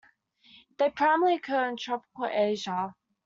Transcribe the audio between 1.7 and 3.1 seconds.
tropical Asia.